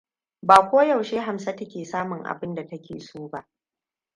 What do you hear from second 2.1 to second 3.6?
abin da take so ba.